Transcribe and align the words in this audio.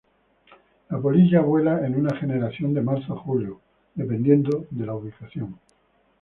La 0.89 0.97
polilla 0.97 1.41
vuela 1.41 1.85
en 1.85 1.93
una 1.95 2.15
generación 2.17 2.73
de 2.73 2.81
marzo 2.81 3.13
a 3.13 3.17
julio, 3.17 3.61
dependiendo 3.93 4.65
de 4.71 4.87
la 4.87 4.95
ubicación. 4.95 5.59